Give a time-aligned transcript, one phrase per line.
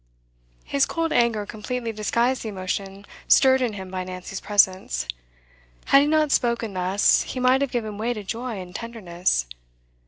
[0.63, 5.07] His cold anger completely disguised the emotion stirred in him by Nancy's presence.
[5.85, 9.45] Had he not spoken thus, he must have given way to joy and tenderness.